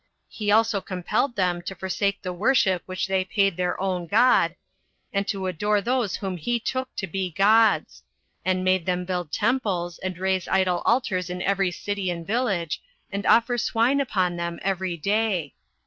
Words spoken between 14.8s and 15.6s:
day.